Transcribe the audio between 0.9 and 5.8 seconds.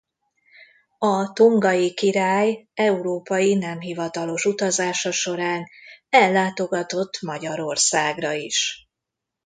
A tongai király európai nem hivatalos utazása során